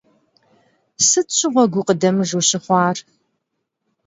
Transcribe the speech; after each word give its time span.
Sıt 1.07 1.29
şığue 1.37 1.63
gukhıdemıc 1.73 2.31
vuşıxhuar? 2.37 2.97